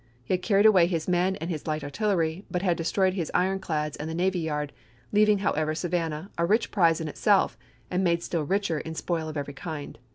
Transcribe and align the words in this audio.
He 0.23 0.33
had 0.33 0.41
carried 0.41 0.65
away 0.65 0.87
his 0.87 1.07
men 1.07 1.35
and 1.35 1.51
his 1.51 1.67
light 1.67 1.83
artillery, 1.83 2.43
but 2.49 2.63
had 2.63 2.75
destroyed 2.75 3.13
his 3.13 3.29
ironclads 3.35 3.95
and 3.95 4.09
the 4.09 4.15
navy 4.15 4.39
yard, 4.39 4.73
leaving, 5.11 5.37
however, 5.45 5.75
Savannah, 5.75 6.31
a 6.39 6.45
rich 6.47 6.71
prize 6.71 6.99
in 6.99 7.07
itself, 7.07 7.55
and 7.91 8.03
made 8.03 8.23
still 8.23 8.41
richer 8.41 8.79
in 8.79 8.95
spoil 8.95 9.29
of 9.29 9.37
every 9.37 9.53
kind. 9.53 9.99